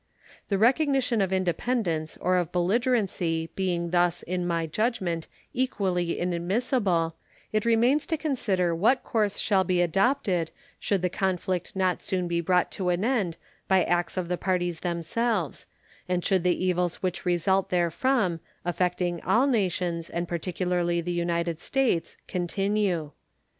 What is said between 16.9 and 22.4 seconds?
which result therefrom, affecting all nations, and particularly the United States,